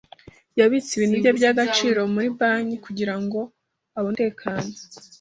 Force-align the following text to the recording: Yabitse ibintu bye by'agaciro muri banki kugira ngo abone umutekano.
Yabitse 0.59 0.91
ibintu 0.93 1.15
bye 1.21 1.31
by'agaciro 1.37 2.01
muri 2.13 2.27
banki 2.37 2.75
kugira 2.85 3.15
ngo 3.23 3.39
abone 3.97 4.01
umutekano. 4.17 4.69